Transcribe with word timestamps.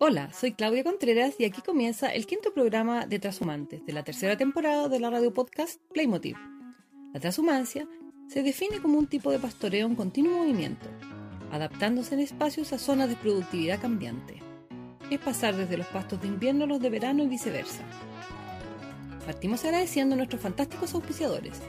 Hola, 0.00 0.32
soy 0.32 0.52
Claudia 0.52 0.84
Contreras 0.84 1.34
y 1.40 1.44
aquí 1.44 1.60
comienza 1.60 2.14
el 2.14 2.24
quinto 2.24 2.54
programa 2.54 3.04
de 3.04 3.18
Transhumantes 3.18 3.84
de 3.84 3.92
la 3.92 4.04
tercera 4.04 4.36
temporada 4.36 4.88
de 4.88 5.00
la 5.00 5.10
radio 5.10 5.34
podcast 5.34 5.80
Playmotiv. 5.92 6.36
La 7.12 7.18
transhumancia 7.18 7.88
se 8.28 8.44
define 8.44 8.78
como 8.78 8.96
un 8.96 9.08
tipo 9.08 9.32
de 9.32 9.40
pastoreo 9.40 9.88
en 9.88 9.96
continuo 9.96 10.38
movimiento, 10.38 10.86
adaptándose 11.50 12.14
en 12.14 12.20
espacios 12.20 12.72
a 12.72 12.78
zonas 12.78 13.08
de 13.08 13.16
productividad 13.16 13.80
cambiante. 13.80 14.40
Es 15.10 15.18
pasar 15.18 15.56
desde 15.56 15.76
los 15.76 15.88
pastos 15.88 16.22
de 16.22 16.28
invierno 16.28 16.62
a 16.62 16.68
los 16.68 16.80
de 16.80 16.90
verano 16.90 17.24
y 17.24 17.26
viceversa. 17.26 17.82
Partimos 19.26 19.64
agradeciendo 19.64 20.14
a 20.14 20.18
nuestros 20.18 20.40
fantásticos 20.40 20.94
auspiciadores, 20.94 21.60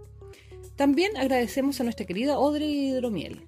También 0.75 1.17
agradecemos 1.17 1.79
a 1.79 1.83
nuestra 1.83 2.05
querida 2.05 2.37
Odre 2.39 2.65
Hidromiel, 2.65 3.47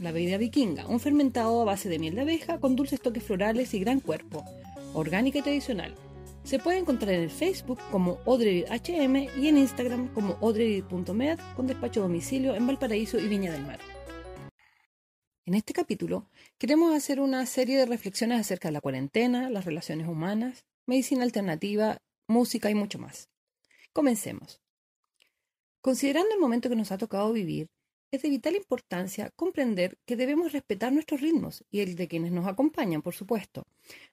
la 0.00 0.12
bebida 0.12 0.36
vikinga, 0.36 0.86
un 0.86 1.00
fermentado 1.00 1.62
a 1.62 1.64
base 1.64 1.88
de 1.88 1.98
miel 1.98 2.14
de 2.14 2.20
abeja 2.22 2.60
con 2.60 2.76
dulces 2.76 3.00
toques 3.00 3.24
florales 3.24 3.74
y 3.74 3.80
gran 3.80 4.00
cuerpo, 4.00 4.44
orgánica 4.92 5.38
y 5.38 5.42
tradicional. 5.42 5.94
Se 6.42 6.58
puede 6.58 6.78
encontrar 6.78 7.14
en 7.14 7.22
el 7.22 7.30
Facebook 7.30 7.78
como 7.90 8.18
HM 8.26 9.28
y 9.40 9.48
en 9.48 9.56
Instagram 9.56 10.08
como 10.08 10.36
odrevid.med 10.40 11.38
con 11.56 11.66
despacho 11.66 12.02
domicilio 12.02 12.54
en 12.54 12.66
Valparaíso 12.66 13.18
y 13.18 13.28
Viña 13.28 13.50
del 13.50 13.62
Mar. 13.62 13.78
En 15.46 15.52
este 15.52 15.74
capítulo 15.74 16.26
queremos 16.56 16.94
hacer 16.94 17.20
una 17.20 17.44
serie 17.44 17.76
de 17.76 17.84
reflexiones 17.84 18.40
acerca 18.40 18.68
de 18.68 18.72
la 18.72 18.80
cuarentena, 18.80 19.50
las 19.50 19.66
relaciones 19.66 20.08
humanas, 20.08 20.64
medicina 20.86 21.22
alternativa, 21.22 21.98
música 22.26 22.70
y 22.70 22.74
mucho 22.74 22.98
más. 22.98 23.28
Comencemos. 23.92 24.62
Considerando 25.82 26.32
el 26.32 26.40
momento 26.40 26.70
que 26.70 26.76
nos 26.76 26.92
ha 26.92 26.96
tocado 26.96 27.30
vivir, 27.30 27.66
es 28.10 28.22
de 28.22 28.30
vital 28.30 28.56
importancia 28.56 29.28
comprender 29.36 29.98
que 30.06 30.16
debemos 30.16 30.52
respetar 30.52 30.94
nuestros 30.94 31.20
ritmos 31.20 31.62
y 31.70 31.80
el 31.80 31.94
de 31.94 32.08
quienes 32.08 32.32
nos 32.32 32.46
acompañan, 32.46 33.02
por 33.02 33.12
supuesto. 33.12 33.64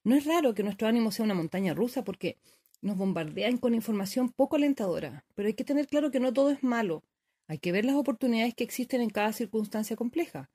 No 0.04 0.16
es 0.16 0.26
raro 0.26 0.54
que 0.54 0.64
nuestro 0.64 0.90
ánimo 0.90 1.14
sea 1.14 1.24
una 1.24 1.34
montaña 1.34 1.74
rusa 1.74 2.04
porque 2.04 2.40
nos 2.82 2.98
bombardean 2.98 3.58
con 3.58 3.74
información 3.74 4.34
poco 4.34 4.58
alentadora, 4.58 5.24
pero 5.34 5.48
hay 5.48 5.54
que 5.54 5.64
tener 5.64 5.88
claro 5.88 6.12
que 6.12 6.20
no 6.20 6.34
todo 6.34 6.50
es 6.50 6.62
malo. 6.62 7.06
Hay 7.48 7.60
que 7.60 7.72
ver 7.72 7.86
las 7.86 7.96
oportunidades 7.96 8.54
que 8.54 8.66
existen 8.66 9.00
en 9.00 9.12
cada 9.12 9.32
circunstancia 9.32 9.96
compleja 9.96 10.50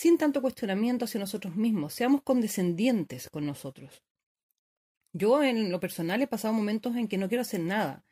sin 0.00 0.16
tanto 0.16 0.40
cuestionamiento 0.40 1.04
hacia 1.04 1.20
nosotros 1.20 1.56
mismos, 1.56 1.92
seamos 1.92 2.22
condescendientes 2.22 3.28
con 3.28 3.44
nosotros. 3.44 4.02
Yo 5.12 5.42
en 5.42 5.70
lo 5.70 5.78
personal 5.78 6.22
he 6.22 6.26
pasado 6.26 6.54
momentos 6.54 6.96
en 6.96 7.06
que 7.06 7.18
no 7.18 7.28
quiero 7.28 7.42
hacer 7.42 7.60
nada 7.60 8.02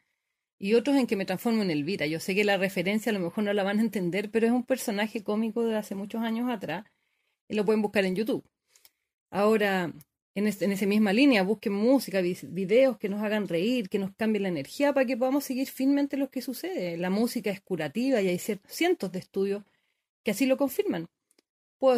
y 0.59 0.75
otros 0.75 0.97
en 0.97 1.07
que 1.07 1.17
me 1.17 1.25
transformo 1.25 1.63
en 1.63 1.71
Elvira. 1.71 2.05
Yo 2.05 2.21
sé 2.21 2.35
que 2.35 2.45
la 2.45 2.59
referencia 2.59 3.09
a 3.09 3.15
lo 3.15 3.21
mejor 3.21 3.45
no 3.45 3.55
la 3.55 3.63
van 3.63 3.79
a 3.79 3.81
entender, 3.81 4.31
pero 4.31 4.47
es 4.47 4.53
un 4.53 4.65
personaje 4.65 5.25
cómico 5.25 5.65
de 5.65 5.79
hace 5.79 5.95
muchos 5.95 6.21
años 6.21 6.51
atrás 6.51 6.85
y 7.49 7.55
lo 7.55 7.65
pueden 7.65 7.81
buscar 7.81 8.05
en 8.05 8.17
YouTube. 8.17 8.45
Ahora, 9.31 9.91
en, 10.35 10.47
esa 10.47 10.85
misma 10.85 11.15
línea, 11.15 11.43
busquen 11.43 11.73
música, 11.73 12.21
videos 12.21 12.99
que 12.99 13.09
nos 13.09 13.23
hagan 13.23 13.49
reír, 13.49 13.89
que 13.89 13.99
nos 13.99 14.15
cambien 14.15 14.43
la 14.43 14.51
energía 14.51 14.93
para 14.93 15.07
que 15.07 15.17
podamos 15.17 15.45
seguir 15.45 15.69
firmemente 15.69 16.19
lo 16.19 16.29
que 16.29 16.43
sucede. 16.43 16.99
La 16.99 17.09
música 17.09 17.51
es 17.51 17.63
curativa 17.63 18.21
y 18.21 18.29
hay 18.29 18.39
cientos 18.39 19.11
de 19.11 19.21
estudios 19.21 19.65
que 20.23 20.33
así 20.33 20.45
lo 20.45 20.59
confirman 20.59 21.09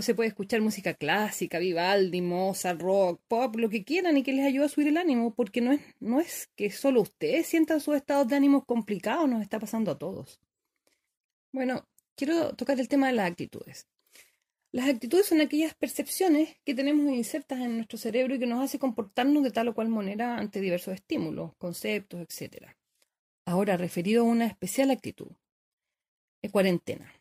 se 0.02 0.14
puede 0.14 0.28
escuchar 0.28 0.60
música 0.60 0.94
clásica, 0.94 1.58
Vivaldi, 1.58 2.20
Mozart, 2.20 2.80
rock, 2.80 3.20
pop, 3.28 3.56
lo 3.56 3.70
que 3.70 3.84
quieran 3.84 4.16
y 4.16 4.22
que 4.22 4.32
les 4.32 4.46
ayude 4.46 4.66
a 4.66 4.68
subir 4.68 4.88
el 4.88 4.98
ánimo, 4.98 5.34
porque 5.34 5.60
no 5.60 5.72
es, 5.72 5.80
no 6.00 6.20
es 6.20 6.48
que 6.54 6.70
solo 6.70 7.00
ustedes 7.00 7.46
sientan 7.46 7.80
sus 7.80 7.96
estados 7.96 8.28
de 8.28 8.36
ánimo 8.36 8.64
complicados, 8.64 9.28
nos 9.28 9.42
está 9.42 9.58
pasando 9.58 9.90
a 9.90 9.98
todos. 9.98 10.38
Bueno, 11.52 11.88
quiero 12.14 12.54
tocar 12.54 12.78
el 12.78 12.88
tema 12.88 13.08
de 13.08 13.14
las 13.14 13.30
actitudes. 13.30 13.88
Las 14.72 14.88
actitudes 14.88 15.26
son 15.26 15.40
aquellas 15.40 15.74
percepciones 15.74 16.56
que 16.64 16.74
tenemos 16.74 17.12
insertas 17.12 17.58
en 17.60 17.76
nuestro 17.76 17.98
cerebro 17.98 18.34
y 18.34 18.38
que 18.38 18.46
nos 18.46 18.62
hace 18.62 18.78
comportarnos 18.78 19.42
de 19.42 19.50
tal 19.50 19.68
o 19.68 19.74
cual 19.74 19.88
manera 19.88 20.36
ante 20.36 20.60
diversos 20.60 20.94
estímulos, 20.94 21.56
conceptos, 21.56 22.20
etc. 22.20 22.68
Ahora, 23.46 23.76
referido 23.76 24.22
a 24.22 24.26
una 24.26 24.46
especial 24.46 24.90
actitud, 24.90 25.32
es 26.42 26.52
cuarentena. 26.52 27.19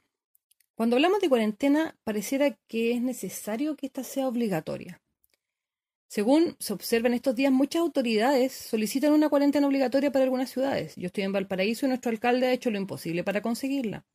Cuando 0.80 0.96
hablamos 0.96 1.20
de 1.20 1.28
cuarentena, 1.28 1.94
pareciera 2.06 2.58
que 2.70 2.94
es 2.94 3.02
necesario 3.02 3.76
que 3.76 3.88
ésta 3.88 4.02
sea 4.02 4.30
obligatoria. 4.30 5.02
Según 6.08 6.56
se 6.58 6.72
observa 6.72 7.10
en 7.10 7.16
estos 7.16 7.36
días, 7.36 7.52
muchas 7.52 7.82
autoridades 7.82 8.54
solicitan 8.54 9.12
una 9.12 9.28
cuarentena 9.28 9.68
obligatoria 9.68 10.10
para 10.10 10.24
algunas 10.24 10.50
ciudades. 10.50 10.96
Yo 10.96 11.08
estoy 11.08 11.26
en 11.26 11.34
Valparaíso 11.34 11.86
y 11.86 11.90
nuestro 11.90 12.12
alcalde 12.12 12.48
ha 12.48 12.54
hecho 12.54 12.72
lo 12.72 12.78
imposible 12.78 13.26
para 13.26 13.42
conseguirla. 13.42 14.06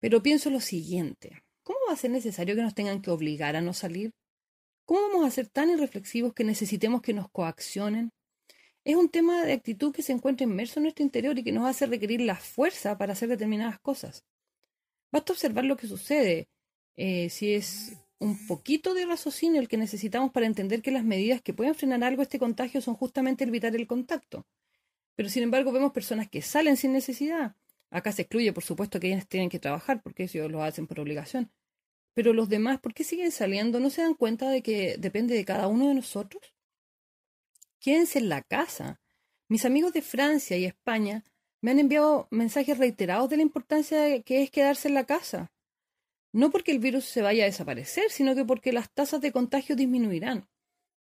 Pero 0.00 0.22
pienso 0.22 0.48
lo 0.48 0.60
siguiente, 0.60 1.42
¿cómo 1.62 1.78
va 1.90 1.92
a 1.92 1.98
ser 1.98 2.12
necesario 2.12 2.56
que 2.56 2.62
nos 2.62 2.74
tengan 2.74 3.02
que 3.02 3.10
obligar 3.10 3.54
a 3.54 3.60
no 3.60 3.74
salir? 3.74 4.14
¿Cómo 4.86 5.02
vamos 5.02 5.26
a 5.26 5.30
ser 5.30 5.48
tan 5.48 5.68
irreflexivos 5.68 6.32
que 6.32 6.44
necesitemos 6.44 7.02
que 7.02 7.12
nos 7.12 7.28
coaccionen? 7.28 8.12
Es 8.82 8.96
un 8.96 9.10
tema 9.10 9.44
de 9.44 9.52
actitud 9.52 9.92
que 9.92 10.00
se 10.00 10.12
encuentra 10.12 10.44
inmerso 10.44 10.78
en 10.78 10.84
nuestro 10.84 11.04
interior 11.04 11.38
y 11.38 11.44
que 11.44 11.52
nos 11.52 11.68
hace 11.68 11.84
requerir 11.84 12.22
la 12.22 12.36
fuerza 12.36 12.96
para 12.96 13.12
hacer 13.12 13.28
determinadas 13.28 13.78
cosas. 13.78 14.24
Basta 15.14 15.32
observar 15.32 15.64
lo 15.64 15.76
que 15.76 15.86
sucede. 15.86 16.48
Eh, 16.96 17.30
si 17.30 17.54
es 17.54 17.92
un 18.18 18.48
poquito 18.48 18.94
de 18.94 19.06
raciocinio 19.06 19.60
el 19.60 19.68
que 19.68 19.76
necesitamos 19.76 20.32
para 20.32 20.46
entender 20.46 20.82
que 20.82 20.90
las 20.90 21.04
medidas 21.04 21.40
que 21.40 21.54
pueden 21.54 21.76
frenar 21.76 22.02
algo 22.02 22.22
este 22.22 22.40
contagio 22.40 22.80
son 22.80 22.96
justamente 22.96 23.44
evitar 23.44 23.76
el 23.76 23.86
contacto. 23.86 24.44
Pero 25.14 25.28
sin 25.28 25.44
embargo 25.44 25.70
vemos 25.70 25.92
personas 25.92 26.28
que 26.28 26.42
salen 26.42 26.76
sin 26.76 26.92
necesidad. 26.92 27.54
Acá 27.90 28.10
se 28.10 28.22
excluye, 28.22 28.52
por 28.52 28.64
supuesto, 28.64 28.98
que 28.98 29.06
ellas 29.06 29.28
tienen 29.28 29.50
que 29.50 29.60
trabajar 29.60 30.02
porque 30.02 30.24
ellos 30.24 30.50
lo 30.50 30.64
hacen 30.64 30.88
por 30.88 30.98
obligación. 30.98 31.52
Pero 32.14 32.32
los 32.32 32.48
demás, 32.48 32.80
¿por 32.80 32.92
qué 32.92 33.04
siguen 33.04 33.30
saliendo? 33.30 33.78
¿No 33.78 33.90
se 33.90 34.02
dan 34.02 34.14
cuenta 34.14 34.50
de 34.50 34.62
que 34.64 34.96
depende 34.98 35.36
de 35.36 35.44
cada 35.44 35.68
uno 35.68 35.86
de 35.86 35.94
nosotros? 35.94 36.42
Quédense 37.78 38.18
en 38.18 38.28
la 38.28 38.42
casa. 38.42 39.00
Mis 39.46 39.64
amigos 39.64 39.92
de 39.92 40.02
Francia 40.02 40.56
y 40.56 40.64
España 40.64 41.24
me 41.64 41.70
han 41.70 41.78
enviado 41.78 42.28
mensajes 42.30 42.76
reiterados 42.76 43.30
de 43.30 43.38
la 43.38 43.42
importancia 43.42 44.20
que 44.20 44.42
es 44.42 44.50
quedarse 44.50 44.88
en 44.88 44.92
la 44.92 45.04
casa. 45.04 45.50
No 46.30 46.50
porque 46.50 46.72
el 46.72 46.78
virus 46.78 47.06
se 47.06 47.22
vaya 47.22 47.44
a 47.44 47.46
desaparecer, 47.46 48.10
sino 48.10 48.34
que 48.34 48.44
porque 48.44 48.70
las 48.70 48.92
tasas 48.92 49.22
de 49.22 49.32
contagio 49.32 49.74
disminuirán. 49.74 50.46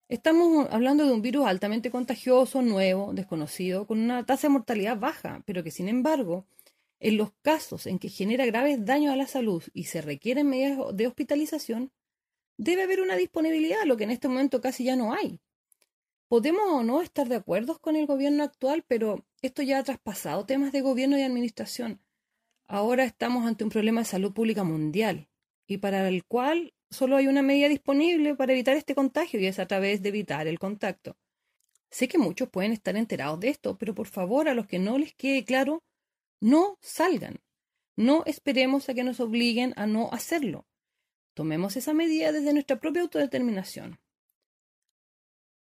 Estamos 0.08 0.70
hablando 0.72 1.06
de 1.06 1.12
un 1.12 1.22
virus 1.22 1.48
altamente 1.48 1.92
contagioso, 1.92 2.62
nuevo, 2.62 3.12
desconocido, 3.12 3.86
con 3.86 4.00
una 4.00 4.26
tasa 4.26 4.48
de 4.48 4.54
mortalidad 4.54 4.98
baja, 4.98 5.44
pero 5.46 5.66
que 5.66 5.72
sin 5.72 5.90
embargo, 5.90 6.46
en 7.02 7.18
los 7.18 7.34
casos 7.42 7.86
en 7.86 8.00
que 8.00 8.08
genera 8.08 8.46
graves 8.46 8.86
daños 8.86 9.12
a 9.12 9.18
la 9.18 9.28
salud 9.28 9.64
y 9.74 9.84
se 9.84 10.02
requieren 10.02 10.48
medidas 10.48 10.96
de 10.96 11.08
hospitalización, 11.08 11.92
debe 12.56 12.84
haber 12.84 13.02
una 13.02 13.18
disponibilidad, 13.18 13.84
lo 13.84 13.98
que 13.98 14.06
en 14.06 14.12
este 14.12 14.30
momento 14.30 14.62
casi 14.62 14.86
ya 14.86 14.96
no 14.96 15.12
hay. 15.12 15.42
Podemos 16.30 16.64
o 16.70 16.84
no 16.84 17.02
estar 17.02 17.28
de 17.28 17.36
acuerdo 17.36 17.80
con 17.80 17.98
el 17.98 18.06
gobierno 18.06 18.46
actual, 18.46 18.86
pero 18.88 19.26
esto 19.44 19.62
ya 19.62 19.78
ha 19.78 19.84
traspasado 19.84 20.46
temas 20.46 20.72
de 20.72 20.82
gobierno 20.82 21.18
y 21.18 21.22
administración. 21.22 22.02
Ahora 22.66 23.04
estamos 23.04 23.46
ante 23.46 23.66
un 23.66 23.70
problema 23.70 24.02
de 24.02 24.06
salud 24.06 24.34
pública 24.34 24.64
mundial 24.64 25.30
y 25.68 25.78
para 25.78 26.08
el 26.08 26.24
cual 26.24 26.74
solo 26.90 27.18
hay 27.18 27.28
una 27.28 27.42
medida 27.42 27.68
disponible 27.68 28.36
para 28.36 28.54
evitar 28.54 28.78
este 28.78 28.96
contagio 28.96 29.42
y 29.42 29.48
es 29.48 29.60
a 29.60 29.68
través 29.68 30.02
de 30.02 30.10
evitar 30.10 30.48
el 30.48 30.60
contacto. 30.60 31.18
Sé 31.92 32.08
que 32.08 32.18
muchos 32.18 32.50
pueden 32.50 32.72
estar 32.72 32.96
enterados 32.96 33.40
de 33.42 33.50
esto, 33.50 33.78
pero 33.78 33.94
por 33.94 34.08
favor, 34.08 34.48
a 34.48 34.54
los 34.54 34.66
que 34.66 34.80
no 34.80 34.98
les 34.98 35.14
quede 35.14 35.44
claro, 35.44 35.84
no 36.40 36.78
salgan. 36.82 37.42
No 37.98 38.24
esperemos 38.26 38.88
a 38.88 38.94
que 38.94 39.04
nos 39.04 39.20
obliguen 39.20 39.74
a 39.76 39.86
no 39.88 40.10
hacerlo. 40.14 40.66
Tomemos 41.34 41.76
esa 41.76 41.94
medida 41.94 42.32
desde 42.32 42.54
nuestra 42.54 42.80
propia 42.80 43.02
autodeterminación. 43.02 44.00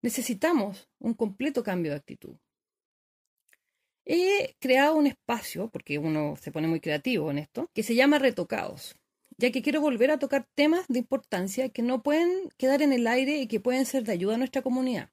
Necesitamos 0.01 0.89
un 0.97 1.13
completo 1.13 1.61
cambio 1.61 1.91
de 1.91 1.97
actitud. 1.97 2.37
He 4.05 4.55
creado 4.59 4.95
un 4.95 5.07
espacio, 5.07 5.69
porque 5.69 5.97
uno 5.97 6.35
se 6.39 6.51
pone 6.51 6.67
muy 6.67 6.79
creativo 6.79 7.31
en 7.31 7.39
esto, 7.39 7.69
que 7.73 7.81
se 7.81 7.95
llama 7.95 8.19
Retocados, 8.19 8.95
ya 9.37 9.51
que 9.51 9.63
quiero 9.63 9.81
volver 9.81 10.11
a 10.11 10.19
tocar 10.19 10.47
temas 10.53 10.85
de 10.87 10.99
importancia 10.99 11.69
que 11.69 11.81
no 11.81 12.03
pueden 12.03 12.49
quedar 12.57 12.83
en 12.83 12.93
el 12.93 13.07
aire 13.07 13.37
y 13.37 13.47
que 13.47 13.59
pueden 13.59 13.85
ser 13.85 14.03
de 14.03 14.13
ayuda 14.13 14.35
a 14.35 14.37
nuestra 14.37 14.61
comunidad. 14.61 15.09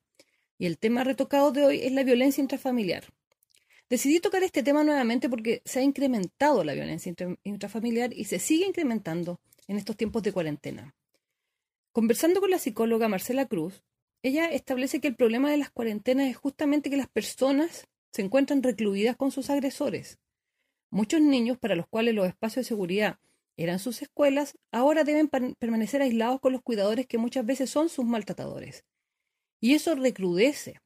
Y 0.59 0.67
el 0.67 0.79
tema 0.79 1.05
retocado 1.05 1.53
de 1.53 1.65
hoy 1.65 1.81
es 1.83 1.93
la 1.93 2.05
violencia 2.05 2.43
intrafamiliar. 2.43 3.05
Decidí 3.89 4.21
tocar 4.21 4.43
este 4.43 4.62
tema 4.62 4.85
nuevamente 4.85 5.29
porque 5.29 5.62
se 5.65 5.81
ha 5.81 5.83
incrementado 5.83 6.62
la 6.62 6.75
violencia 6.75 7.15
intrafamiliar 7.44 8.12
y 8.12 8.25
se 8.25 8.39
sigue 8.39 8.67
incrementando 8.67 9.41
en 9.69 9.77
estos 9.77 9.97
tiempos 9.97 10.23
de 10.23 10.33
cuarentena. 10.33 10.94
Conversando 11.93 12.41
con 12.41 12.50
la 12.50 12.59
psicóloga 12.59 13.09
Marcela 13.09 13.47
Cruz, 13.47 13.83
ella 14.23 14.47
establece 14.47 15.00
que 15.00 15.09
el 15.09 15.17
problema 15.17 15.50
de 15.50 15.56
las 15.56 15.71
cuarentenas 15.71 16.29
es 16.29 16.37
justamente 16.37 16.89
que 16.89 16.97
las 16.97 17.09
personas 17.09 17.89
se 18.12 18.23
encuentran 18.23 18.62
recluidas 18.62 19.17
con 19.17 19.31
sus 19.31 19.50
agresores. 19.50 20.19
Muchos 20.91 21.20
niños 21.20 21.59
para 21.59 21.75
los 21.75 21.87
cuales 21.88 22.14
los 22.14 22.29
espacios 22.29 22.67
de 22.67 22.69
seguridad 22.69 23.19
eran 23.56 23.79
sus 23.79 24.03
escuelas, 24.03 24.59
ahora 24.70 25.05
deben 25.05 25.29
permanecer 25.29 26.03
aislados 26.03 26.41
con 26.41 26.53
los 26.53 26.62
cuidadores 26.62 27.06
que 27.06 27.19
muchas 27.19 27.44
veces 27.44 27.70
son 27.70 27.88
sus 27.88 28.05
maltratadores. 28.05 28.85
Y 29.61 29.75
eso 29.75 29.94
recrudece 29.94 30.81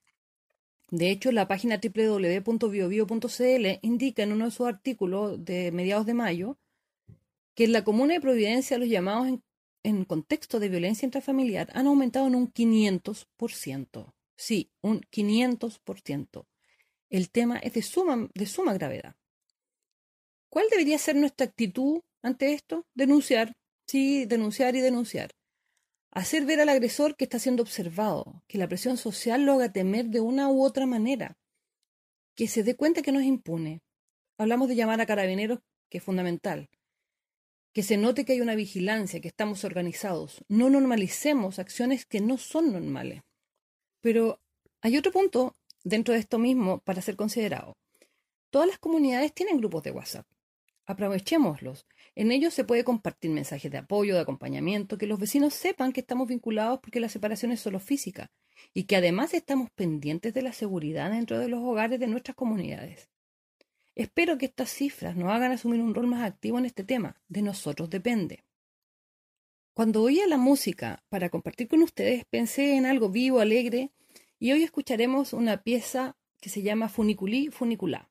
de 0.91 1.11
hecho, 1.11 1.33
la 1.33 1.49
página 1.49 1.81
www.biobio.cl 1.83 3.67
indica 3.83 4.23
en 4.23 4.33
uno 4.33 4.45
de 4.45 4.51
sus 4.53 4.69
artículos 4.69 5.45
de 5.45 5.73
mediados 5.73 6.07
de 6.07 6.15
mayo 6.15 6.59
que 7.55 7.65
en 7.65 7.73
la 7.73 7.83
comuna 7.83 8.15
de 8.15 8.21
Providencia 8.21 8.79
los 8.79 8.89
llamados 8.89 9.41
en, 9.83 10.05
contexto 10.05 10.61
de 10.61 10.69
violencia 10.69 11.07
intrafamiliar 11.07 11.71
han 11.75 11.89
aumentado 11.89 12.29
en 12.29 12.37
un 12.37 12.53
500%. 12.53 14.15
Sí, 14.37 14.71
un 14.81 15.01
500%. 15.01 16.47
El 17.11 17.31
tema 17.31 17.59
es 17.59 17.75
de 17.75 17.83
suma, 17.83 18.29
de 18.35 18.47
suma 18.47 18.75
gravedad. 18.75 19.15
¿Cuál 20.49 20.67
debería 20.71 20.99
ser 20.99 21.17
nuestra 21.17 21.47
actitud 21.47 22.01
ante 22.23 22.53
esto? 22.53 22.87
Denunciar, 22.95 23.53
sí, 23.87 24.25
denunciar 24.25 24.75
y 24.77 24.81
denunciar 24.81 25.31
hacer 26.17 26.47
ver 26.47 26.63
al 26.63 26.71
agresor 26.71 27.15
que 27.15 27.25
está 27.25 27.39
siendo 27.39 27.63
observado, 27.63 28.43
que 28.49 28.57
la 28.57 28.69
presión 28.69 28.97
social 28.97 29.45
lo 29.45 29.53
haga 29.53 29.71
temer 29.71 30.07
de 30.07 30.21
una 30.21 30.49
u 30.49 30.65
otra 30.65 30.87
manera, 30.87 31.37
que 32.35 32.49
se 32.49 32.63
dé 32.63 32.75
cuenta 32.75 33.03
que 33.03 33.13
no 33.13 33.21
es 33.21 33.27
impune. 33.27 33.83
Hablamos 34.39 34.69
de 34.69 34.77
llamar 34.77 34.99
a 35.03 35.05
carabineros, 35.05 35.59
que 35.91 35.99
es 35.99 36.05
fundamental. 36.05 36.71
Que 37.75 37.83
se 37.83 37.99
note 37.99 38.25
que 38.25 38.33
hay 38.33 38.41
una 38.41 38.55
vigilancia, 38.55 39.21
que 39.21 39.29
estamos 39.29 39.65
organizados. 39.65 40.43
No 40.49 40.71
normalicemos 40.71 41.59
acciones 41.59 42.07
que 42.07 42.23
no 42.23 42.39
son 42.39 42.73
normales. 42.73 43.21
Pero 44.01 44.41
hay 44.81 44.97
otro 44.97 45.13
punto 45.13 45.55
dentro 45.87 46.15
de 46.15 46.21
esto 46.21 46.39
mismo 46.39 46.81
para 46.81 47.01
ser 47.01 47.15
considerado. 47.15 47.77
Todas 48.51 48.67
las 48.67 48.79
comunidades 48.79 49.33
tienen 49.33 49.59
grupos 49.59 49.85
de 49.85 49.93
WhatsApp. 49.93 50.27
Aprovechémoslos. 50.85 51.87
En 52.17 52.33
ellos 52.33 52.55
se 52.55 52.65
puede 52.65 52.83
compartir 52.83 53.31
mensajes 53.31 53.71
de 53.71 53.79
apoyo, 53.79 54.15
de 54.15 54.21
acompañamiento, 54.21 54.99
que 54.99 55.07
los 55.07 55.21
vecinos 55.21 55.55
sepan 55.55 55.93
que 55.93 56.01
estamos 56.01 56.27
vinculados 56.27 56.81
porque 56.81 56.99
la 56.99 57.09
separación 57.09 57.53
es 57.53 57.61
solo 57.61 57.79
física 57.79 58.33
y 58.75 58.85
que 58.85 58.97
además 58.97 59.33
estamos 59.33 59.71
pendientes 59.71 60.35
de 60.35 60.43
la 60.43 60.53
seguridad 60.53 61.11
dentro 61.11 61.39
de 61.39 61.49
los 61.49 61.61
hogares 61.61 62.01
de 62.01 62.09
nuestras 62.09 62.35
comunidades. 62.35 63.09
Espero 63.95 64.39
que 64.39 64.47
estas 64.47 64.71
cifras 64.71 65.17
nos 65.17 65.31
hagan 65.31 65.53
asumir 65.53 65.81
un 65.81 65.95
rol 65.95 66.09
más 66.09 66.25
activo 66.25 66.59
en 66.59 66.67
este 66.67 66.83
tema. 66.83 67.21
De 67.29 67.43
nosotros 67.43 67.91
depende. 67.91 68.45
Cuando 69.73 70.03
oía 70.03 70.27
la 70.27 70.37
música 70.37 71.05
para 71.09 71.29
compartir 71.29 71.69
con 71.69 71.83
ustedes, 71.83 72.25
pensé 72.25 72.77
en 72.77 72.87
algo 72.87 73.09
vivo, 73.09 73.41
alegre, 73.41 73.93
y 74.39 74.53
hoy 74.53 74.63
escucharemos 74.63 75.33
una 75.33 75.63
pieza 75.63 76.17
que 76.41 76.51
se 76.51 76.63
llama 76.63 76.89
Funiculí 76.89 77.49
Funiculá. 77.49 78.11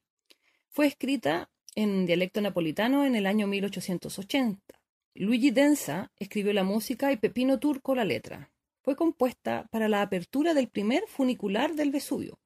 Fue 0.69 0.87
escrita 0.87 1.49
en 1.75 2.05
dialecto 2.05 2.41
napolitano 2.41 3.05
en 3.05 3.15
el 3.15 3.25
año 3.25 3.47
1880. 3.47 4.81
Luigi 5.13 5.51
Densa 5.51 6.11
escribió 6.17 6.51
la 6.53 6.63
música 6.63 7.11
y 7.11 7.17
Pepino 7.17 7.59
Turco 7.59 7.95
la 7.95 8.05
letra. 8.05 8.51
Fue 8.81 8.95
compuesta 8.95 9.67
para 9.71 9.87
la 9.87 10.01
apertura 10.01 10.53
del 10.53 10.67
primer 10.67 11.03
funicular 11.07 11.75
del 11.75 11.91
Vesubio. 11.91 12.39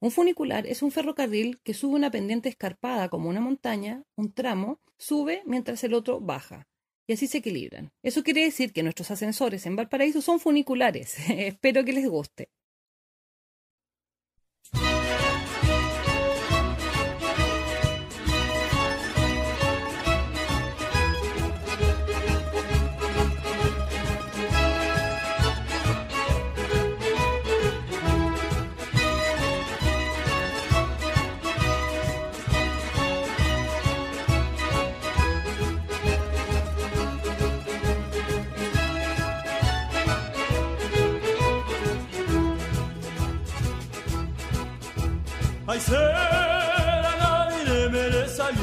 Un 0.00 0.10
funicular 0.10 0.66
es 0.66 0.82
un 0.82 0.92
ferrocarril 0.92 1.60
que 1.60 1.74
sube 1.74 1.96
una 1.96 2.10
pendiente 2.10 2.48
escarpada 2.48 3.08
como 3.08 3.28
una 3.28 3.40
montaña, 3.40 4.04
un 4.14 4.32
tramo, 4.32 4.80
sube 4.96 5.42
mientras 5.44 5.82
el 5.82 5.94
otro 5.94 6.20
baja. 6.20 6.68
Y 7.06 7.14
así 7.14 7.26
se 7.26 7.38
equilibran. 7.38 7.90
Eso 8.02 8.22
quiere 8.22 8.44
decir 8.44 8.72
que 8.72 8.82
nuestros 8.82 9.10
ascensores 9.10 9.66
en 9.66 9.76
Valparaíso 9.76 10.20
son 10.22 10.40
funiculares. 10.40 11.16
Espero 11.28 11.84
que 11.84 11.92
les 11.92 12.08
guste. 12.08 12.50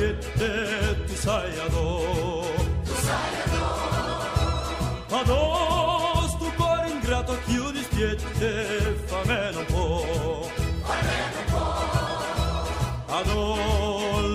Saliette 0.05 1.05
tu 1.07 1.15
sai 1.15 1.59
ado 1.65 2.43
Tu 2.85 2.93
sai 3.05 3.33
ado 3.45 3.63
Ados 5.15 6.37
tu 6.37 6.51
cuore 6.57 6.89
ingrato 6.89 7.37
chiudi 7.45 7.81
spiette 7.83 8.95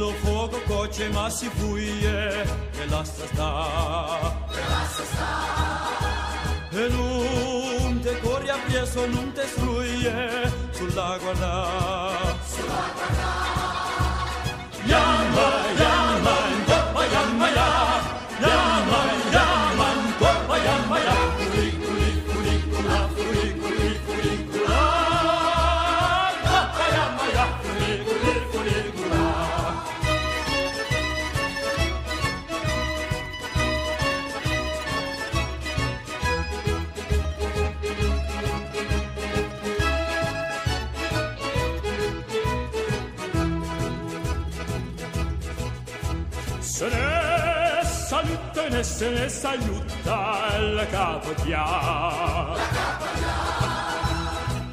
lo 0.00 0.12
fuoco 0.22 0.58
coce 0.66 1.08
ma 1.10 1.28
si 1.28 1.48
fuie 1.48 2.42
e 2.80 2.86
lascia 2.88 3.26
sta. 3.32 3.50
E 4.48 4.60
lascia 4.72 5.04
sta. 5.12 5.30
E 6.70 6.88
non 6.88 8.00
te 8.00 8.18
corri 8.20 8.48
appresso 8.48 9.06
non 9.06 9.32
te 9.32 9.46
struie 9.46 10.52
sulla 10.70 11.18
guarda. 11.18 12.38
Yama, 12.56 12.90
yama, 13.20 13.59
Yama, 15.36 16.34
Yama, 16.70 17.02
yanma, 17.14 17.48
Yama, 17.56 18.00
Yama. 18.42 18.69
Se 49.00 49.08
ne 49.08 49.28
saluta 49.30 50.58
la 50.76 50.86
capodia. 50.86 51.64
La 52.52 52.66
capodia. 52.76 53.36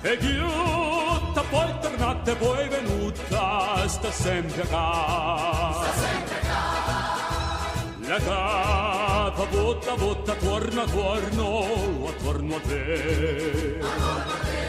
E 0.02 0.18
chiutta 0.18 1.42
poi 1.50 1.74
tornata 1.80 2.36
poi 2.36 2.68
venuta 2.68 3.88
sta 3.88 4.12
sempre 4.12 4.64
a 4.70 5.82
Sta 5.94 6.12
La 8.08 8.20
capa 8.20 9.46
botta 9.46 9.96
botta 9.96 10.34
torna 10.34 10.84
torno 10.84 12.08
attorno 12.10 12.56
a 12.56 12.60
te. 12.68 13.80
Attorno 13.80 14.10
a 14.10 14.22
te. 14.44 14.60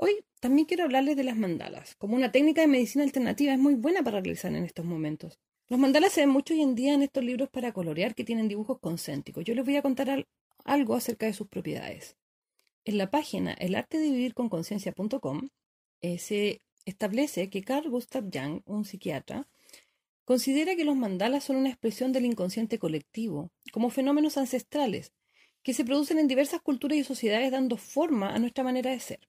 Hoy 0.00 0.24
también 0.38 0.64
quiero 0.64 0.84
hablarles 0.84 1.16
de 1.16 1.24
las 1.24 1.36
mandalas. 1.36 1.96
Como 1.96 2.14
una 2.14 2.30
técnica 2.30 2.60
de 2.60 2.68
medicina 2.68 3.02
alternativa 3.02 3.52
es 3.52 3.58
muy 3.58 3.74
buena 3.74 4.04
para 4.04 4.20
realizar 4.20 4.54
en 4.54 4.62
estos 4.62 4.84
momentos. 4.84 5.40
Los 5.66 5.80
mandalas 5.80 6.12
se 6.12 6.20
ven 6.20 6.30
mucho 6.30 6.54
hoy 6.54 6.62
en 6.62 6.76
día 6.76 6.94
en 6.94 7.02
estos 7.02 7.24
libros 7.24 7.48
para 7.48 7.72
colorear 7.72 8.14
que 8.14 8.22
tienen 8.22 8.46
dibujos 8.46 8.78
concéntricos. 8.78 9.44
Yo 9.44 9.56
les 9.56 9.64
voy 9.64 9.74
a 9.74 9.82
contar 9.82 10.24
algo 10.64 10.94
acerca 10.94 11.26
de 11.26 11.32
sus 11.32 11.48
propiedades. 11.48 12.16
En 12.84 12.96
la 12.96 13.10
página 13.10 13.54
El 13.54 13.74
arte 13.74 13.98
de 13.98 14.08
vivir 14.08 14.34
con 14.34 14.48
conciencia.com 14.48 15.48
eh, 16.00 16.18
se 16.18 16.62
establece 16.84 17.50
que 17.50 17.64
Carl 17.64 17.90
Gustav 17.90 18.30
Jung, 18.32 18.62
un 18.66 18.84
psiquiatra, 18.84 19.48
considera 20.24 20.76
que 20.76 20.84
los 20.84 20.94
mandalas 20.94 21.42
son 21.42 21.56
una 21.56 21.70
expresión 21.70 22.12
del 22.12 22.24
inconsciente 22.24 22.78
colectivo, 22.78 23.50
como 23.72 23.90
fenómenos 23.90 24.38
ancestrales, 24.38 25.12
que 25.64 25.74
se 25.74 25.84
producen 25.84 26.20
en 26.20 26.28
diversas 26.28 26.62
culturas 26.62 26.98
y 26.98 27.02
sociedades 27.02 27.50
dando 27.50 27.76
forma 27.76 28.32
a 28.32 28.38
nuestra 28.38 28.62
manera 28.62 28.92
de 28.92 29.00
ser. 29.00 29.28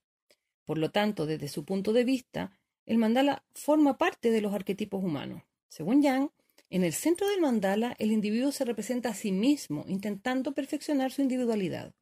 Por 0.70 0.78
lo 0.78 0.92
tanto, 0.92 1.26
desde 1.26 1.48
su 1.48 1.66
punto 1.66 1.94
de 1.94 2.04
vista, 2.04 2.52
el 2.86 3.00
mandala 3.00 3.44
forma 3.56 3.98
parte 3.98 4.30
de 4.30 4.40
los 4.40 4.54
arquetipos 4.54 5.04
humanos. 5.04 5.42
Según 5.68 6.04
Jung, 6.04 6.30
en 6.70 6.84
el 6.84 6.94
centro 6.94 7.28
del 7.28 7.42
mandala 7.42 7.96
el 7.98 8.12
individuo 8.12 8.52
se 8.52 8.66
representa 8.66 9.10
a 9.10 9.16
sí 9.16 9.32
mismo, 9.32 9.84
intentando 9.88 10.54
perfeccionar 10.54 11.12
su 11.12 11.24
individualidad. 11.24 11.96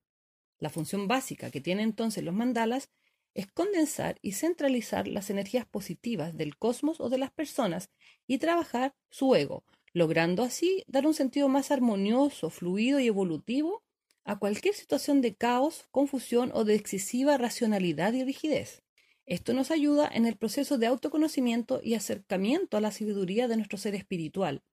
La 0.59 0.69
función 0.69 1.07
básica 1.07 1.49
que 1.49 1.61
tienen 1.61 1.85
entonces 1.85 2.25
los 2.25 2.33
mandalas 2.33 2.89
es 3.33 3.47
condensar 3.47 4.17
y 4.21 4.33
centralizar 4.33 5.07
las 5.07 5.29
energías 5.29 5.65
positivas 5.65 6.35
del 6.35 6.57
cosmos 6.57 6.99
o 6.99 7.07
de 7.07 7.19
las 7.19 7.31
personas 7.31 7.89
y 8.27 8.37
trabajar 8.37 8.93
su 9.09 9.33
ego, 9.33 9.63
logrando 9.93 10.43
así 10.43 10.83
dar 10.87 11.07
un 11.07 11.13
sentido 11.13 11.47
más 11.47 11.71
armonioso, 11.71 12.49
fluido 12.49 12.99
y 12.99 13.07
evolutivo 13.07 13.85
a 14.27 14.37
cualquier 14.37 14.75
situación 14.75 15.21
de 15.21 15.35
caos, 15.35 15.87
confusión 15.89 16.51
o 16.53 16.65
de 16.65 16.75
excesiva 16.75 17.37
racionalidad 17.37 18.11
y 18.11 18.25
rigidez. 18.25 18.83
Esto 19.25 19.53
nos 19.53 19.71
ayuda 19.71 20.09
en 20.13 20.25
el 20.25 20.35
proceso 20.35 20.77
de 20.77 20.85
autoconocimiento 20.85 21.79
y 21.81 21.93
acercamiento 21.93 22.75
a 22.75 22.81
la 22.81 22.91
sabiduría 22.91 23.47
de 23.47 23.55
nuestro 23.55 23.77
ser 23.77 23.95
espiritual, 23.95 24.63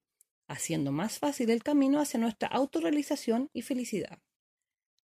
haciendo 0.49 0.91
más 0.91 1.21
fácil 1.21 1.51
el 1.51 1.63
camino 1.63 2.01
hacia 2.01 2.19
nuestra 2.19 2.49
autorrealización 2.49 3.49
y 3.53 3.63
felicidad. 3.63 4.19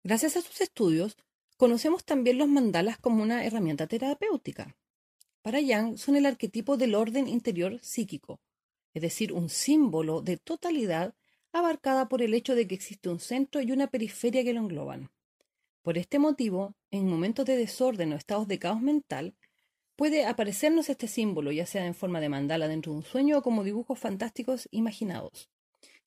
Gracias 0.01 0.37
a 0.37 0.41
sus 0.41 0.61
estudios, 0.61 1.17
conocemos 1.57 2.05
también 2.05 2.37
los 2.37 2.47
mandalas 2.47 2.97
como 2.99 3.21
una 3.21 3.45
herramienta 3.45 3.85
terapéutica. 3.85 4.77
Para 5.41 5.59
Yang 5.59 5.97
son 5.97 6.15
el 6.15 6.25
arquetipo 6.25 6.77
del 6.77 6.95
orden 6.95 7.27
interior 7.27 7.79
psíquico, 7.81 8.39
es 8.93 9.01
decir, 9.01 9.33
un 9.33 9.49
símbolo 9.49 10.21
de 10.21 10.37
totalidad 10.37 11.15
abarcada 11.51 12.07
por 12.09 12.21
el 12.21 12.33
hecho 12.33 12.55
de 12.55 12.67
que 12.67 12.75
existe 12.75 13.09
un 13.09 13.19
centro 13.19 13.61
y 13.61 13.71
una 13.71 13.87
periferia 13.87 14.43
que 14.43 14.53
lo 14.53 14.61
engloban. 14.61 15.09
Por 15.81 15.97
este 15.97 16.19
motivo, 16.19 16.75
en 16.91 17.07
momentos 17.07 17.45
de 17.45 17.55
desorden 17.55 18.13
o 18.13 18.15
estados 18.15 18.47
de 18.47 18.59
caos 18.59 18.81
mental, 18.81 19.35
puede 19.95 20.25
aparecernos 20.25 20.89
este 20.89 21.07
símbolo, 21.07 21.51
ya 21.51 21.65
sea 21.65 21.85
en 21.85 21.95
forma 21.95 22.19
de 22.19 22.29
mandala 22.29 22.67
dentro 22.67 22.91
de 22.91 22.99
un 22.99 23.03
sueño 23.03 23.37
o 23.37 23.41
como 23.41 23.63
dibujos 23.63 23.97
fantásticos 23.97 24.67
imaginados. 24.71 25.49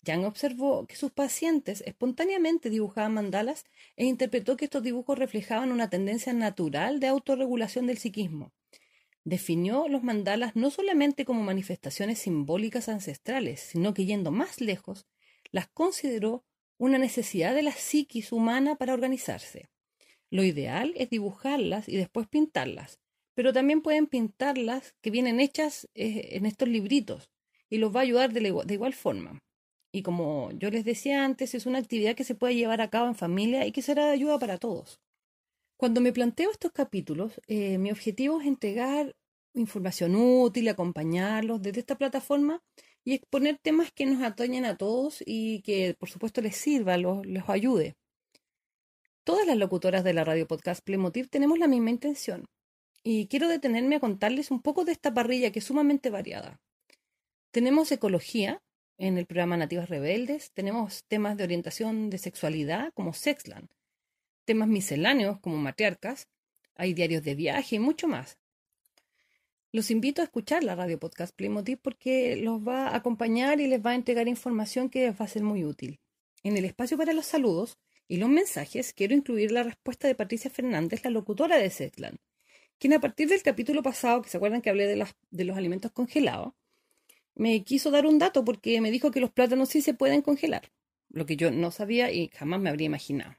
Yang 0.03 0.25
observó 0.25 0.87
que 0.87 0.97
sus 0.97 1.11
pacientes 1.11 1.83
espontáneamente 1.87 2.71
dibujaban 2.71 3.15
mandalas 3.15 3.65
e 3.97 4.07
interpretó 4.07 4.57
que 4.57 4.65
estos 4.65 4.83
dibujos 4.83 5.19
reflejaban 5.19 5.73
una 5.73 5.91
tendencia 5.91 6.33
natural 6.33 7.01
de 7.01 7.09
autorregulación 7.09 7.87
del 7.87 7.99
psiquismo. 7.99 8.53
Definió 9.25 9.89
los 9.89 10.03
mandalas 10.03 10.57
no 10.57 10.71
solamente 10.71 11.27
como 11.27 11.43
manifestaciones 11.43 12.21
simbólicas 12.21 12.89
ancestrales, 12.89 13.61
sino 13.61 13.93
que 13.93 14.07
yendo 14.07 14.31
más 14.31 14.63
lejos, 14.63 15.07
las 15.53 15.69
consideró 15.69 16.45
una 16.79 16.99
necesidad 16.99 17.55
de 17.55 17.63
la 17.63 17.73
psiquis 17.73 18.33
humana 18.33 18.77
para 18.77 18.95
organizarse. 18.95 19.69
Lo 20.31 20.45
ideal 20.45 20.95
es 20.97 21.11
dibujarlas 21.11 21.89
y 21.89 21.97
después 21.97 22.29
pintarlas, 22.29 23.01
pero 23.35 23.53
también 23.53 23.83
pueden 23.83 24.07
pintarlas 24.07 24.95
que 25.01 25.11
vienen 25.11 25.41
hechas 25.41 25.89
eh, 25.95 26.31
en 26.33 26.47
estos 26.47 26.69
libritos 26.69 27.31
y 27.69 27.79
los 27.79 27.95
va 27.95 28.01
a 28.01 28.03
ayudar 28.05 28.33
de, 28.33 28.49
igual 28.73 28.95
forma. 28.95 29.41
Y 29.93 30.03
como 30.03 30.51
yo 30.53 30.71
les 30.71 30.85
decía 30.85 31.25
antes, 31.25 31.55
es 31.55 31.67
una 31.67 31.79
actividad 31.79 32.15
que 32.15 32.25
se 32.25 32.35
puede 32.35 32.55
llevar 32.55 32.81
a 32.81 32.91
cabo 32.91 33.09
en 33.09 33.15
familia 33.15 33.67
y 33.67 33.73
que 33.73 33.83
será 33.83 34.07
de 34.07 34.13
ayuda 34.13 34.39
para 34.39 34.59
todos. 34.59 35.01
Cuando 35.77 36.01
me 36.01 36.13
planteo 36.13 36.51
estos 36.51 36.73
capítulos, 36.73 37.41
eh, 37.47 37.79
mi 37.79 37.91
objetivo 37.91 38.41
es 38.41 38.47
entregar 38.47 39.17
información 39.55 40.15
útil, 40.15 40.69
acompañarlos 40.69 41.61
desde 41.61 41.81
esta 41.81 41.99
plataforma 41.99 42.63
y 43.05 43.15
exponer 43.15 43.59
temas 43.59 43.91
que 43.93 44.07
nos 44.07 44.23
atañen 44.23 44.65
a 44.65 44.77
todos 44.77 45.23
y 45.25 45.63
que 45.63 45.95
por 45.99 46.09
supuesto 46.09 46.41
les 46.41 46.57
sirva, 46.57 46.97
los, 46.97 47.25
les 47.27 47.49
ayude. 47.49 47.97
Todas 49.25 49.47
las 49.47 49.57
locutoras 49.57 50.05
de 50.05 50.13
la 50.13 50.25
radio 50.25 50.47
podcast 50.47 50.85
Playmotiv 50.85 51.29
tenemos 51.29 51.59
la 51.59 51.69
misma 51.69 51.91
intención 51.91 52.47
y 53.03 53.27
quiero 53.29 53.49
detenerme 53.49 53.97
a 53.97 54.01
contarles 54.01 54.51
un 54.51 54.63
poco 54.63 54.85
de 54.85 54.93
esta 54.93 55.15
parrilla 55.15 55.53
que 55.53 55.61
es 55.61 55.65
sumamente 55.65 56.11
variada. 56.11 56.61
Tenemos 57.51 57.91
ecología, 57.93 58.63
en 59.01 59.17
el 59.17 59.27
programa 59.27 59.57
Nativas 59.57 59.89
Rebeldes. 59.89 60.53
Tenemos 60.53 61.05
temas 61.05 61.37
de 61.37 61.45
orientación 61.45 62.11
de 62.11 62.19
sexualidad 62.19 62.93
como 62.95 63.15
Sexland, 63.15 63.69
temas 64.45 64.69
misceláneos 64.69 65.41
como 65.41 65.57
matriarcas, 65.57 66.29
hay 66.75 66.93
diarios 66.93 67.23
de 67.23 67.35
viaje 67.35 67.77
y 67.77 67.79
mucho 67.79 68.07
más. 68.09 68.39
Los 69.73 69.93
invito 69.93 70.21
a 70.21 70.25
escuchar 70.25 70.65
la 70.65 70.75
radio 70.75 70.99
podcast 70.99 71.33
Playmotiv 71.33 71.79
porque 71.79 72.35
los 72.35 72.61
va 72.67 72.89
a 72.89 72.97
acompañar 72.97 73.61
y 73.61 73.69
les 73.69 73.81
va 73.81 73.91
a 73.91 73.95
entregar 73.95 74.27
información 74.27 74.91
que 74.91 75.13
va 75.13 75.25
a 75.25 75.29
ser 75.29 75.45
muy 75.45 75.65
útil. 75.65 76.01
En 76.43 76.57
el 76.57 76.65
espacio 76.65 76.99
para 76.99 77.13
los 77.13 77.27
saludos 77.27 77.79
y 78.09 78.17
los 78.17 78.29
mensajes 78.29 78.93
quiero 78.93 79.15
incluir 79.15 79.53
la 79.53 79.63
respuesta 79.63 80.09
de 80.09 80.17
Patricia 80.17 80.51
Fernández, 80.51 81.05
la 81.05 81.11
locutora 81.11 81.57
de 81.57 81.71
Sexland, 81.71 82.19
quien 82.81 82.95
a 82.95 83.01
partir 83.01 83.29
del 83.29 83.45
capítulo 83.45 83.81
pasado, 83.81 84.23
que 84.23 84.29
se 84.29 84.39
acuerdan 84.39 84.61
que 84.61 84.71
hablé 84.71 84.89
de, 84.89 85.07
de 85.31 85.45
los 85.45 85.57
alimentos 85.57 85.93
congelados, 85.93 86.53
me 87.37 87.63
quiso 87.63 87.93
dar 87.93 88.07
un 88.07 88.19
dato 88.19 88.45
porque 88.45 88.81
me 88.81 88.91
dijo 88.91 89.13
que 89.13 89.21
los 89.21 89.31
plátanos 89.31 89.69
sí 89.69 89.83
se 89.83 89.95
pueden 89.95 90.21
congelar, 90.23 90.73
lo 91.11 91.27
que 91.27 91.37
yo 91.37 91.53
no 91.53 91.71
sabía 91.71 92.11
y 92.11 92.27
jamás 92.31 92.59
me 92.59 92.71
habría 92.71 92.87
imaginado. 92.87 93.37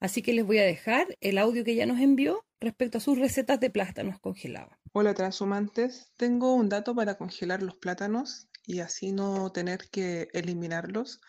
Así 0.00 0.22
que 0.22 0.32
les 0.32 0.46
voy 0.46 0.58
a 0.58 0.64
dejar 0.64 1.18
el 1.20 1.36
audio 1.36 1.62
que 1.62 1.72
ella 1.72 1.84
nos 1.84 2.00
envió 2.00 2.46
respecto 2.58 2.98
a 2.98 3.00
sus 3.00 3.18
recetas 3.18 3.60
de 3.60 3.68
plátanos 3.68 4.18
congelados. 4.18 4.72
Hola 5.00 5.14
transhumantes, 5.14 6.10
tengo 6.16 6.54
un 6.54 6.68
dato 6.68 6.92
para 6.92 7.16
congelar 7.16 7.62
los 7.62 7.76
plátanos 7.76 8.48
y 8.66 8.80
así 8.80 9.12
no 9.12 9.52
tener 9.52 9.88
que 9.90 10.28
eliminarlos. 10.32 11.20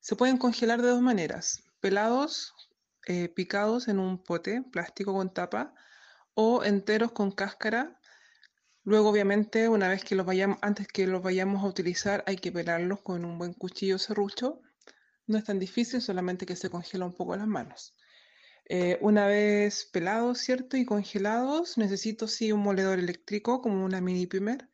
Se 0.00 0.16
pueden 0.16 0.36
congelar 0.36 0.82
de 0.82 0.88
dos 0.88 1.00
maneras, 1.00 1.62
pelados, 1.80 2.52
eh, 3.06 3.30
picados 3.30 3.88
en 3.88 4.00
un 4.00 4.22
pote 4.22 4.62
plástico 4.70 5.14
con 5.14 5.32
tapa 5.32 5.72
o 6.34 6.62
enteros 6.62 7.12
con 7.12 7.30
cáscara 7.30 7.98
Luego, 8.84 9.08
obviamente, 9.08 9.70
una 9.70 9.88
vez 9.88 10.04
que 10.04 10.14
los 10.14 10.26
vayamos, 10.26 10.58
antes 10.60 10.86
que 10.86 11.06
los 11.06 11.22
vayamos 11.22 11.64
a 11.64 11.68
utilizar, 11.68 12.22
hay 12.26 12.36
que 12.36 12.52
pelarlos 12.52 13.00
con 13.00 13.24
un 13.24 13.38
buen 13.38 13.54
cuchillo 13.54 13.98
serrucho. 13.98 14.60
No 15.26 15.38
es 15.38 15.44
tan 15.44 15.58
difícil, 15.58 16.02
solamente 16.02 16.44
que 16.44 16.54
se 16.54 16.68
congela 16.68 17.06
un 17.06 17.14
poco 17.14 17.34
las 17.34 17.46
manos. 17.46 17.94
Eh, 18.72 18.98
una 19.00 19.26
vez 19.26 19.84
pelados, 19.92 20.38
¿cierto? 20.38 20.76
Y 20.76 20.84
congelados, 20.84 21.76
necesito 21.76 22.28
sí 22.28 22.52
un 22.52 22.60
moledor 22.60 23.00
eléctrico, 23.00 23.60
como 23.60 23.84
una 23.84 24.00
mini 24.00 24.28
primer. 24.28 24.68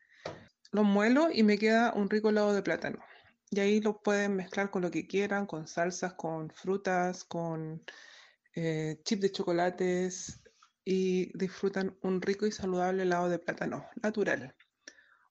Los 0.70 0.84
muelo 0.84 1.30
y 1.32 1.42
me 1.44 1.56
queda 1.56 1.94
un 1.94 2.10
rico 2.10 2.28
helado 2.28 2.52
de 2.52 2.62
plátano. 2.62 2.98
Y 3.50 3.60
ahí 3.60 3.80
lo 3.80 4.02
pueden 4.02 4.36
mezclar 4.36 4.70
con 4.70 4.82
lo 4.82 4.90
que 4.90 5.06
quieran, 5.06 5.46
con 5.46 5.66
salsas, 5.66 6.12
con 6.12 6.50
frutas, 6.50 7.24
con 7.24 7.82
eh, 8.54 9.00
chips 9.02 9.22
de 9.22 9.32
chocolates, 9.32 10.42
y 10.84 11.32
disfrutan 11.38 11.96
un 12.02 12.20
rico 12.20 12.46
y 12.46 12.52
saludable 12.52 13.04
helado 13.04 13.30
de 13.30 13.38
plátano 13.38 13.86
natural. 14.02 14.54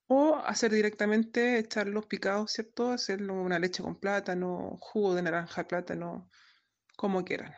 O 0.08 0.38
hacer 0.44 0.72
directamente, 0.72 1.58
echar 1.60 1.86
los 1.86 2.06
picados, 2.06 2.50
¿cierto? 2.50 2.90
Hacerlo 2.90 3.34
una 3.34 3.60
leche 3.60 3.84
con 3.84 3.94
plátano, 3.94 4.76
jugo 4.80 5.14
de 5.14 5.22
naranja, 5.22 5.68
plátano, 5.68 6.28
como 6.96 7.24
quieran. 7.24 7.54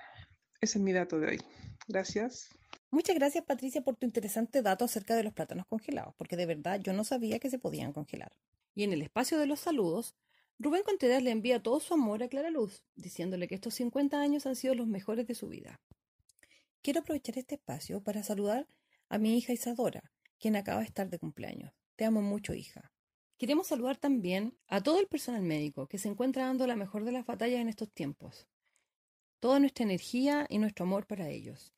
Ese 0.61 0.79
es 0.79 0.85
mi 0.85 0.93
dato 0.93 1.21
de 1.21 1.29
hoy. 1.29 1.43
Gracias. 1.87 2.49
Muchas 2.91 3.15
gracias 3.15 3.45
Patricia 3.45 3.83
por 3.83 3.97
tu 3.97 4.07
interesante 4.07 4.62
dato 4.62 4.85
acerca 4.85 5.15
de 5.15 5.23
los 5.23 5.33
plátanos 5.33 5.67
congelados, 5.67 6.15
porque 6.17 6.37
de 6.37 6.47
verdad 6.47 6.81
yo 6.81 6.93
no 6.93 7.05
sabía 7.05 7.38
que 7.38 7.50
se 7.50 7.59
podían 7.59 7.93
congelar. 7.93 8.33
Y 8.75 8.85
en 8.85 8.93
el 8.93 9.03
espacio 9.03 9.38
de 9.38 9.47
los 9.47 9.61
saludos, 9.61 10.15
Rubén 10.59 10.83
Contreras 10.83 11.23
le 11.23 11.31
envía 11.31 11.62
todo 11.62 11.79
su 11.79 11.95
amor 11.95 12.23
a 12.23 12.29
Clara 12.29 12.50
Luz, 12.50 12.83
diciéndole 12.97 13.47
que 13.47 13.55
estos 13.55 13.75
50 13.75 14.21
años 14.21 14.47
han 14.47 14.57
sido 14.57 14.75
los 14.75 14.88
mejores 14.88 15.27
de 15.27 15.35
su 15.35 15.49
vida. 15.49 15.81
Quiero 16.83 17.00
aprovechar 17.00 17.38
este 17.38 17.57
espacio 17.57 18.03
para 18.03 18.23
saludar 18.23 18.67
a 19.09 19.19
mi 19.19 19.37
hija 19.37 19.53
Isadora, 19.53 20.12
quien 20.41 20.57
acaba 20.57 20.81
de 20.81 20.87
estar 20.87 21.09
de 21.11 21.19
cumpleaños. 21.19 21.73
Te 21.95 22.05
amo 22.05 22.23
mucho, 22.23 22.55
hija. 22.55 22.91
Queremos 23.37 23.69
saludar 23.69 23.99
también 23.99 24.57
a 24.67 24.81
todo 24.81 24.99
el 24.99 25.07
personal 25.07 25.43
médico 25.43 25.87
que 25.87 25.99
se 25.99 26.09
encuentra 26.09 26.47
dando 26.47 26.67
la 26.67 26.75
mejor 26.75 27.05
de 27.05 27.12
las 27.12 27.27
batallas 27.27 27.61
en 27.61 27.69
estos 27.69 27.93
tiempos. 27.93 28.49
Toda 29.40 29.61
nuestra 29.61 29.85
energía 29.85 30.47
y 30.49 30.59
nuestro 30.59 30.85
amor 30.85 31.07
para 31.07 31.28
ellos. 31.28 31.73